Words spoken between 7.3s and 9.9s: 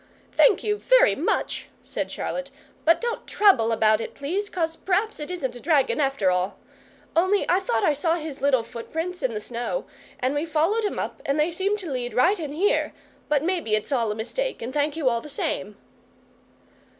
I thought I saw his little footprints in the snow,